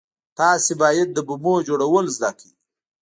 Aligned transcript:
تاسې 0.37 0.71
بايد 0.81 1.09
د 1.13 1.19
بمونو 1.27 1.65
جوړول 1.67 2.05
زده 2.15 2.31
کئ. 2.37 2.49